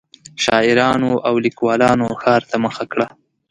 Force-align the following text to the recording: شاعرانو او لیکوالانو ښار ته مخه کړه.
شاعرانو 0.43 1.11
او 1.27 1.33
لیکوالانو 1.45 2.07
ښار 2.21 2.41
ته 2.49 2.55
مخه 2.65 2.85
کړه. 2.91 3.07